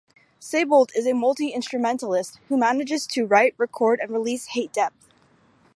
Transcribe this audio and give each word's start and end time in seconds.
Seibold 0.39 0.89
is 0.95 1.05
a 1.05 1.13
multi-instrumentalist 1.13 2.39
who 2.47 2.57
manages 2.57 3.05
to 3.05 3.27
write, 3.27 3.53
record 3.59 3.99
and 3.99 4.09
release 4.09 4.47
Hate 4.47 4.73
Dept. 4.73 5.07